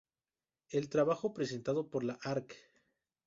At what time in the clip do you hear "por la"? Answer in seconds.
1.91-2.17